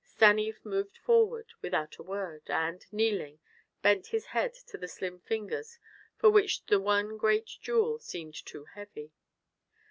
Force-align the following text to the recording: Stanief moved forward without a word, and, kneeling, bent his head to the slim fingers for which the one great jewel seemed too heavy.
Stanief 0.03 0.65
moved 0.65 0.97
forward 0.97 1.53
without 1.61 1.97
a 1.99 2.01
word, 2.01 2.41
and, 2.49 2.87
kneeling, 2.91 3.37
bent 3.83 4.07
his 4.07 4.25
head 4.25 4.51
to 4.55 4.75
the 4.75 4.87
slim 4.87 5.19
fingers 5.19 5.77
for 6.17 6.31
which 6.31 6.65
the 6.65 6.79
one 6.79 7.17
great 7.17 7.45
jewel 7.45 7.99
seemed 7.99 8.33
too 8.43 8.65
heavy. 8.73 9.11